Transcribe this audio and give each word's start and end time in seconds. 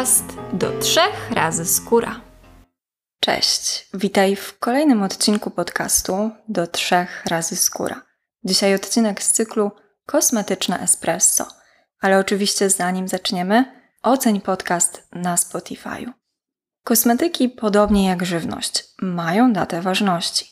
podcast 0.00 0.36
do 0.52 0.78
trzech 0.78 1.30
razy 1.30 1.64
skóra. 1.64 2.20
Cześć, 3.20 3.88
witaj 3.94 4.36
w 4.36 4.58
kolejnym 4.58 5.02
odcinku 5.02 5.50
podcastu 5.50 6.30
do 6.48 6.66
trzech 6.66 7.26
razy 7.26 7.56
skóra. 7.56 8.02
Dzisiaj 8.44 8.74
odcinek 8.74 9.22
z 9.22 9.32
cyklu 9.32 9.70
Kosmetyczne 10.06 10.80
Espresso, 10.80 11.46
ale 12.00 12.18
oczywiście 12.18 12.70
zanim 12.70 13.08
zaczniemy, 13.08 13.64
oceń 14.02 14.40
podcast 14.40 15.08
na 15.12 15.36
Spotify'u. 15.36 16.12
Kosmetyki, 16.84 17.48
podobnie 17.48 18.08
jak 18.08 18.26
żywność, 18.26 18.84
mają 19.02 19.52
datę 19.52 19.82
ważności. 19.82 20.46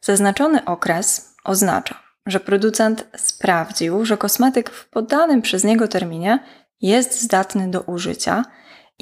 Zaznaczony 0.00 0.64
okres 0.64 1.34
oznacza, 1.44 2.02
że 2.26 2.40
producent 2.40 3.04
sprawdził, 3.16 4.04
że 4.04 4.16
kosmetyk 4.16 4.70
w 4.70 4.88
podanym 4.88 5.42
przez 5.42 5.64
niego 5.64 5.88
terminie 5.88 6.38
jest 6.80 7.22
zdatny 7.22 7.70
do 7.70 7.80
użycia 7.80 8.44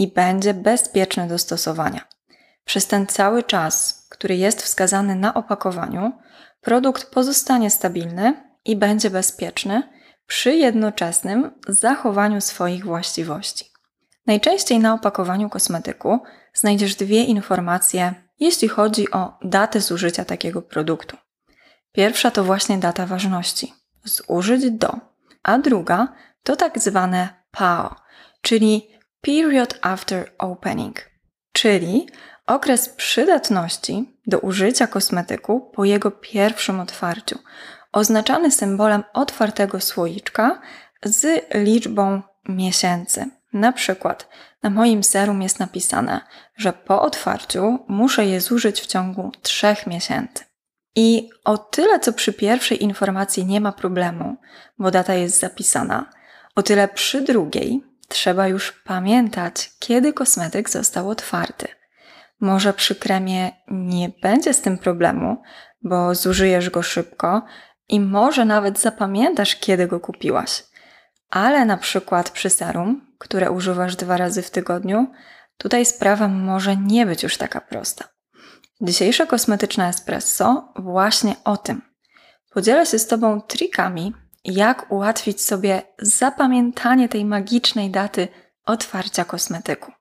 i 0.00 0.08
będzie 0.08 0.54
bezpieczny 0.54 1.28
do 1.28 1.38
stosowania. 1.38 2.08
Przez 2.64 2.86
ten 2.86 3.06
cały 3.06 3.42
czas, 3.42 4.06
który 4.10 4.36
jest 4.36 4.62
wskazany 4.62 5.14
na 5.14 5.34
opakowaniu, 5.34 6.12
produkt 6.60 7.10
pozostanie 7.10 7.70
stabilny 7.70 8.52
i 8.64 8.76
będzie 8.76 9.10
bezpieczny 9.10 9.82
przy 10.26 10.54
jednoczesnym 10.54 11.50
zachowaniu 11.68 12.40
swoich 12.40 12.84
właściwości. 12.84 13.64
Najczęściej 14.26 14.78
na 14.78 14.94
opakowaniu 14.94 15.50
kosmetyku 15.50 16.20
znajdziesz 16.54 16.94
dwie 16.94 17.24
informacje, 17.24 18.14
jeśli 18.38 18.68
chodzi 18.68 19.10
o 19.10 19.38
datę 19.42 19.80
zużycia 19.80 20.24
takiego 20.24 20.62
produktu. 20.62 21.16
Pierwsza 21.92 22.30
to 22.30 22.44
właśnie 22.44 22.78
data 22.78 23.06
ważności 23.06 23.74
zużyć 24.04 24.70
do, 24.70 24.92
a 25.42 25.58
druga 25.58 26.08
to 26.42 26.56
tak 26.56 26.78
zwane 26.78 27.28
PAO, 27.50 27.96
czyli 28.42 28.89
Period 29.20 29.78
After 29.82 30.32
Opening, 30.38 31.10
czyli 31.52 32.06
okres 32.46 32.88
przydatności 32.88 34.18
do 34.26 34.38
użycia 34.38 34.86
kosmetyku 34.86 35.60
po 35.60 35.84
jego 35.84 36.10
pierwszym 36.10 36.80
otwarciu, 36.80 37.38
oznaczany 37.92 38.50
symbolem 38.50 39.04
otwartego 39.12 39.80
słoiczka 39.80 40.60
z 41.04 41.44
liczbą 41.54 42.22
miesięcy. 42.48 43.30
Na 43.52 43.72
przykład 43.72 44.28
na 44.62 44.70
moim 44.70 45.04
serum 45.04 45.42
jest 45.42 45.58
napisane, 45.58 46.20
że 46.56 46.72
po 46.72 47.02
otwarciu 47.02 47.78
muszę 47.88 48.26
je 48.26 48.40
zużyć 48.40 48.80
w 48.80 48.86
ciągu 48.86 49.32
3 49.42 49.76
miesięcy. 49.86 50.44
I 50.96 51.30
o 51.44 51.58
tyle, 51.58 52.00
co 52.00 52.12
przy 52.12 52.32
pierwszej 52.32 52.82
informacji 52.82 53.46
nie 53.46 53.60
ma 53.60 53.72
problemu, 53.72 54.36
bo 54.78 54.90
data 54.90 55.14
jest 55.14 55.40
zapisana, 55.40 56.10
o 56.56 56.62
tyle 56.62 56.88
przy 56.88 57.20
drugiej 57.20 57.89
trzeba 58.10 58.48
już 58.48 58.72
pamiętać, 58.72 59.70
kiedy 59.78 60.12
kosmetyk 60.12 60.70
został 60.70 61.08
otwarty. 61.10 61.68
Może 62.40 62.72
przy 62.72 62.94
kremie 62.94 63.52
nie 63.68 64.10
będzie 64.22 64.54
z 64.54 64.60
tym 64.60 64.78
problemu, 64.78 65.42
bo 65.82 66.14
zużyjesz 66.14 66.70
go 66.70 66.82
szybko 66.82 67.42
i 67.88 68.00
może 68.00 68.44
nawet 68.44 68.78
zapamiętasz, 68.78 69.56
kiedy 69.56 69.86
go 69.86 70.00
kupiłaś. 70.00 70.64
Ale 71.30 71.64
na 71.64 71.76
przykład 71.76 72.30
przy 72.30 72.50
serum, 72.50 73.14
które 73.18 73.50
używasz 73.50 73.96
dwa 73.96 74.16
razy 74.16 74.42
w 74.42 74.50
tygodniu, 74.50 75.06
tutaj 75.56 75.86
sprawa 75.86 76.28
może 76.28 76.76
nie 76.76 77.06
być 77.06 77.22
już 77.22 77.36
taka 77.36 77.60
prosta. 77.60 78.04
Dzisiejsze 78.80 79.26
kosmetyczne 79.26 79.88
espresso 79.88 80.72
właśnie 80.76 81.36
o 81.44 81.56
tym. 81.56 81.82
Podzielę 82.50 82.86
się 82.86 82.98
z 82.98 83.06
Tobą 83.06 83.40
trikami, 83.40 84.14
jak 84.44 84.92
ułatwić 84.92 85.42
sobie 85.42 85.82
zapamiętanie 85.98 87.08
tej 87.08 87.24
magicznej 87.24 87.90
daty 87.90 88.28
otwarcia 88.66 89.24
kosmetyku. 89.24 89.92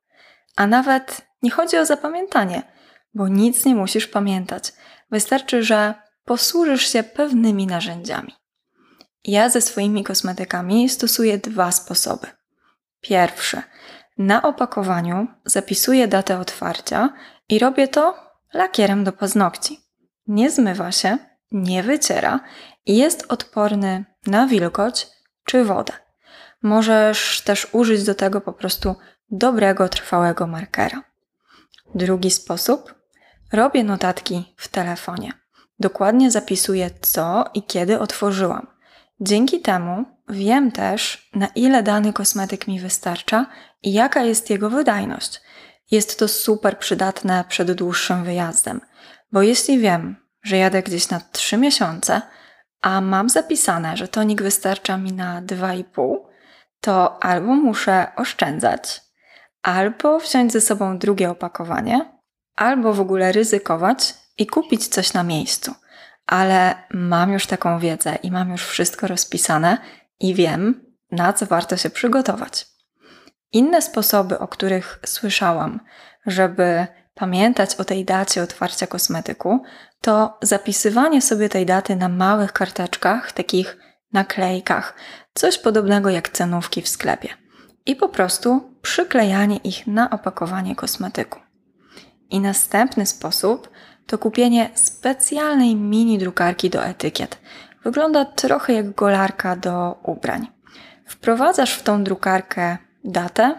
A 0.55 0.67
nawet 0.67 1.21
nie 1.41 1.51
chodzi 1.51 1.77
o 1.77 1.85
zapamiętanie, 1.85 2.63
bo 3.13 3.27
nic 3.27 3.65
nie 3.65 3.75
musisz 3.75 4.07
pamiętać. 4.07 4.73
Wystarczy, 5.11 5.63
że 5.63 5.93
posłużysz 6.25 6.87
się 6.87 7.03
pewnymi 7.03 7.67
narzędziami. 7.67 8.33
Ja 9.23 9.49
ze 9.49 9.61
swoimi 9.61 10.03
kosmetykami 10.03 10.89
stosuję 10.89 11.37
dwa 11.37 11.71
sposoby. 11.71 12.27
Pierwszy. 13.01 13.61
Na 14.17 14.41
opakowaniu 14.41 15.27
zapisuję 15.45 16.07
datę 16.07 16.39
otwarcia 16.39 17.13
i 17.49 17.59
robię 17.59 17.87
to 17.87 18.15
lakierem 18.53 19.03
do 19.03 19.11
paznokci. 19.11 19.79
Nie 20.27 20.51
zmywa 20.51 20.91
się, 20.91 21.17
nie 21.51 21.83
wyciera 21.83 22.39
i 22.85 22.97
jest 22.97 23.25
odporny 23.29 24.05
na 24.27 24.47
wilgoć 24.47 25.07
czy 25.45 25.63
wodę. 25.63 25.93
Możesz 26.61 27.41
też 27.41 27.67
użyć 27.71 28.03
do 28.03 28.15
tego 28.15 28.41
po 28.41 28.53
prostu 28.53 28.95
dobrego, 29.31 29.89
trwałego 29.89 30.47
markera. 30.47 31.03
Drugi 31.95 32.31
sposób. 32.31 32.95
Robię 33.53 33.83
notatki 33.83 34.53
w 34.57 34.67
telefonie. 34.67 35.31
Dokładnie 35.79 36.31
zapisuję, 36.31 36.89
co 37.01 37.45
i 37.53 37.63
kiedy 37.63 37.99
otworzyłam. 37.99 38.67
Dzięki 39.21 39.61
temu 39.61 40.05
wiem 40.29 40.71
też, 40.71 41.29
na 41.35 41.47
ile 41.47 41.83
dany 41.83 42.13
kosmetyk 42.13 42.67
mi 42.67 42.79
wystarcza 42.79 43.45
i 43.83 43.93
jaka 43.93 44.23
jest 44.23 44.49
jego 44.49 44.69
wydajność. 44.69 45.41
Jest 45.91 46.19
to 46.19 46.27
super 46.27 46.79
przydatne 46.79 47.43
przed 47.49 47.71
dłuższym 47.71 48.23
wyjazdem, 48.23 48.81
bo 49.31 49.41
jeśli 49.41 49.79
wiem, 49.79 50.15
że 50.43 50.57
jadę 50.57 50.83
gdzieś 50.83 51.09
na 51.09 51.19
3 51.31 51.57
miesiące, 51.57 52.21
a 52.81 53.01
mam 53.01 53.29
zapisane, 53.29 53.97
że 53.97 54.07
tonik 54.07 54.41
wystarcza 54.41 54.97
mi 54.97 55.13
na 55.13 55.41
2,5, 55.41 56.15
to 56.81 57.23
albo 57.23 57.53
muszę 57.53 58.07
oszczędzać, 58.15 59.01
albo 59.63 60.19
wziąć 60.19 60.51
ze 60.51 60.61
sobą 60.61 60.97
drugie 60.97 61.29
opakowanie, 61.29 62.19
albo 62.55 62.93
w 62.93 63.01
ogóle 63.01 63.31
ryzykować 63.31 64.13
i 64.37 64.47
kupić 64.47 64.87
coś 64.87 65.13
na 65.13 65.23
miejscu. 65.23 65.75
Ale 66.25 66.75
mam 66.93 67.33
już 67.33 67.47
taką 67.47 67.79
wiedzę 67.79 68.15
i 68.15 68.31
mam 68.31 68.51
już 68.51 68.65
wszystko 68.65 69.07
rozpisane 69.07 69.77
i 70.19 70.33
wiem, 70.33 70.85
na 71.11 71.33
co 71.33 71.45
warto 71.45 71.77
się 71.77 71.89
przygotować. 71.89 72.65
Inne 73.51 73.81
sposoby, 73.81 74.39
o 74.39 74.47
których 74.47 74.99
słyszałam, 75.05 75.79
żeby 76.25 76.87
pamiętać 77.19 77.75
o 77.75 77.83
tej 77.85 78.05
dacie 78.05 78.43
otwarcia 78.43 78.87
kosmetyku, 78.87 79.63
to 80.01 80.37
zapisywanie 80.41 81.21
sobie 81.21 81.49
tej 81.49 81.65
daty 81.65 81.95
na 81.95 82.09
małych 82.09 82.53
karteczkach, 82.53 83.31
takich 83.31 83.77
naklejkach, 84.13 84.95
coś 85.33 85.57
podobnego 85.57 86.09
jak 86.09 86.29
cenówki 86.29 86.81
w 86.81 86.87
sklepie. 86.87 87.29
I 87.85 87.95
po 87.95 88.09
prostu 88.09 88.77
przyklejanie 88.81 89.57
ich 89.57 89.87
na 89.87 90.09
opakowanie 90.09 90.75
kosmetyku. 90.75 91.39
I 92.29 92.39
następny 92.39 93.05
sposób 93.05 93.69
to 94.07 94.17
kupienie 94.17 94.69
specjalnej 94.73 95.75
mini 95.75 96.17
drukarki 96.17 96.69
do 96.69 96.85
etykiet. 96.85 97.37
Wygląda 97.83 98.25
trochę 98.25 98.73
jak 98.73 98.95
golarka 98.95 99.55
do 99.55 99.99
ubrań. 100.03 100.47
Wprowadzasz 101.05 101.73
w 101.73 101.83
tą 101.83 102.03
drukarkę 102.03 102.77
datę 103.03 103.55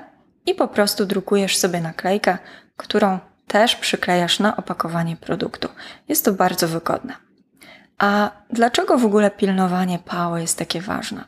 i 0.47 0.54
po 0.54 0.69
prostu 0.69 1.06
drukujesz 1.06 1.56
sobie 1.56 1.81
naklejkę, 1.81 2.38
którą 2.77 3.19
też 3.50 3.76
przyklejasz 3.76 4.38
na 4.38 4.56
opakowanie 4.56 5.16
produktu. 5.16 5.68
Jest 6.08 6.24
to 6.24 6.32
bardzo 6.32 6.68
wygodne. 6.68 7.14
A 7.98 8.30
dlaczego 8.50 8.98
w 8.98 9.04
ogóle 9.04 9.30
pilnowanie 9.30 9.98
PAO 9.98 10.38
jest 10.38 10.58
takie 10.58 10.80
ważne? 10.80 11.24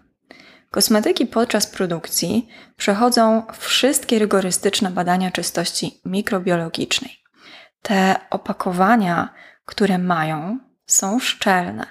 Kosmetyki 0.70 1.26
podczas 1.26 1.66
produkcji 1.66 2.48
przechodzą 2.76 3.42
wszystkie 3.58 4.18
rygorystyczne 4.18 4.90
badania 4.90 5.30
czystości 5.30 6.00
mikrobiologicznej. 6.04 7.22
Te 7.82 8.16
opakowania, 8.30 9.28
które 9.64 9.98
mają, 9.98 10.58
są 10.86 11.18
szczelne, 11.20 11.86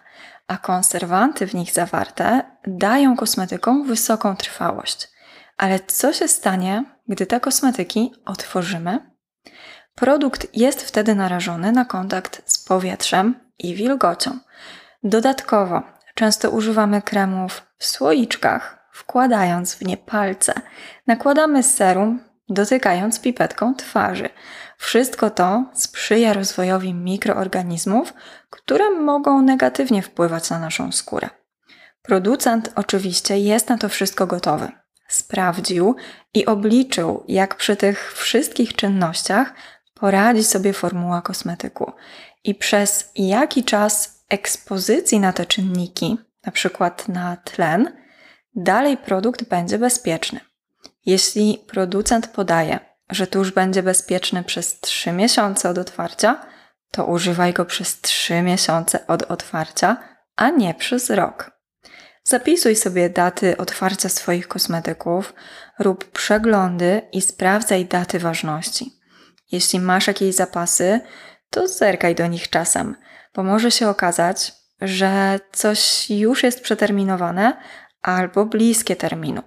a 0.47 0.57
konserwanty 0.57 1.47
w 1.47 1.53
nich 1.53 1.71
zawarte 1.71 2.41
dają 2.67 3.15
kosmetykom 3.15 3.87
wysoką 3.87 4.35
trwałość. 4.35 5.07
Ale 5.57 5.79
co 5.79 6.13
się 6.13 6.27
stanie, 6.27 6.83
gdy 7.07 7.25
te 7.25 7.39
kosmetyki 7.39 8.13
otworzymy? 8.25 9.11
Produkt 9.95 10.47
jest 10.57 10.81
wtedy 10.81 11.15
narażony 11.15 11.71
na 11.71 11.85
kontakt 11.85 12.41
z 12.45 12.63
powietrzem 12.63 13.35
i 13.59 13.75
wilgocią. 13.75 14.39
Dodatkowo 15.03 15.83
często 16.15 16.49
używamy 16.49 17.01
kremów 17.01 17.61
w 17.77 17.85
słoiczkach, 17.85 18.89
wkładając 18.91 19.75
w 19.75 19.81
nie 19.81 19.97
palce. 19.97 20.53
Nakładamy 21.07 21.63
serum, 21.63 22.23
dotykając 22.49 23.19
pipetką 23.19 23.75
twarzy. 23.75 24.29
Wszystko 24.77 25.29
to 25.29 25.65
sprzyja 25.73 26.33
rozwojowi 26.33 26.93
mikroorganizmów, 26.93 28.13
które 28.49 28.89
mogą 28.89 29.41
negatywnie 29.41 30.01
wpływać 30.01 30.49
na 30.49 30.59
naszą 30.59 30.91
skórę. 30.91 31.29
Producent 32.01 32.71
oczywiście 32.75 33.39
jest 33.39 33.69
na 33.69 33.77
to 33.77 33.89
wszystko 33.89 34.27
gotowy 34.27 34.71
sprawdził 35.11 35.95
i 36.33 36.45
obliczył, 36.45 37.23
jak 37.27 37.55
przy 37.55 37.75
tych 37.75 38.13
wszystkich 38.13 38.75
czynnościach 38.75 39.53
poradzi 40.01 40.43
sobie 40.43 40.73
formuła 40.73 41.21
kosmetyku 41.21 41.91
i 42.43 42.55
przez 42.55 43.11
jaki 43.15 43.63
czas 43.63 44.23
ekspozycji 44.29 45.19
na 45.19 45.33
te 45.33 45.45
czynniki, 45.45 46.17
na 46.45 46.51
przykład 46.51 47.07
na 47.07 47.37
tlen, 47.37 47.97
dalej 48.55 48.97
produkt 48.97 49.43
będzie 49.43 49.77
bezpieczny. 49.77 50.39
Jeśli 51.05 51.65
producent 51.67 52.27
podaje, 52.27 52.79
że 53.09 53.27
tusz 53.27 53.51
będzie 53.51 53.83
bezpieczny 53.83 54.43
przez 54.43 54.79
3 54.79 55.11
miesiące 55.11 55.69
od 55.69 55.77
otwarcia, 55.77 56.45
to 56.91 57.05
używaj 57.05 57.53
go 57.53 57.65
przez 57.65 58.01
3 58.01 58.41
miesiące 58.41 59.07
od 59.07 59.23
otwarcia, 59.23 59.97
a 60.35 60.49
nie 60.49 60.73
przez 60.73 61.09
rok. 61.09 61.51
Zapisuj 62.23 62.75
sobie 62.75 63.09
daty 63.09 63.57
otwarcia 63.57 64.09
swoich 64.09 64.47
kosmetyków, 64.47 65.33
rób 65.79 66.11
przeglądy 66.11 67.01
i 67.11 67.21
sprawdzaj 67.21 67.85
daty 67.85 68.19
ważności. 68.19 69.00
Jeśli 69.51 69.79
masz 69.79 70.07
jakieś 70.07 70.35
zapasy, 70.35 70.99
to 71.49 71.67
zerkaj 71.67 72.15
do 72.15 72.27
nich 72.27 72.49
czasem, 72.49 72.95
bo 73.35 73.43
może 73.43 73.71
się 73.71 73.89
okazać, 73.89 74.53
że 74.81 75.39
coś 75.51 76.09
już 76.09 76.43
jest 76.43 76.61
przeterminowane 76.61 77.61
albo 78.01 78.45
bliskie 78.45 78.95
terminu. 78.95 79.41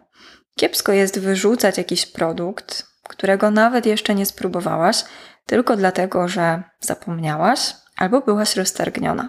Kiepsko 0.57 0.93
jest 0.93 1.19
wyrzucać 1.19 1.79
jakiś 1.79 2.07
produkt, 2.07 2.87
którego 3.09 3.51
nawet 3.51 3.87
jeszcze 3.87 4.15
nie 4.15 4.27
spróbowałaś, 4.27 5.05
tylko 5.47 5.77
dlatego, 5.77 6.29
że 6.29 6.63
zapomniałaś 6.81 7.75
albo 7.97 8.21
byłaś 8.21 8.57
roztargniona. 8.57 9.29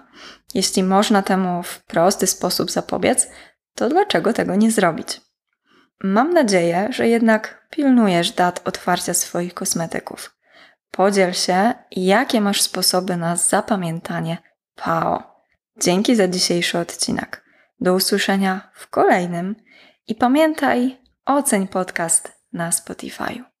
Jeśli 0.54 0.82
można 0.82 1.22
temu 1.22 1.62
w 1.62 1.84
prosty 1.84 2.26
sposób 2.26 2.70
zapobiec, 2.70 3.28
to 3.74 3.88
dlaczego 3.88 4.32
tego 4.32 4.54
nie 4.54 4.70
zrobić? 4.70 5.20
Mam 6.02 6.32
nadzieję, 6.32 6.88
że 6.90 7.08
jednak 7.08 7.66
pilnujesz 7.70 8.32
dat 8.32 8.60
otwarcia 8.64 9.14
swoich 9.14 9.54
kosmetyków. 9.54 10.35
Podziel 10.90 11.32
się, 11.32 11.74
jakie 11.90 12.40
masz 12.40 12.62
sposoby 12.62 13.16
na 13.16 13.36
zapamiętanie 13.36 14.38
PAO. 14.74 15.36
Dzięki 15.80 16.16
za 16.16 16.28
dzisiejszy 16.28 16.78
odcinek. 16.78 17.44
Do 17.80 17.94
usłyszenia 17.94 18.70
w 18.74 18.88
kolejnym 18.88 19.56
i 20.08 20.14
pamiętaj, 20.14 21.00
oceń 21.26 21.68
podcast 21.68 22.32
na 22.52 22.72
Spotify. 22.72 23.55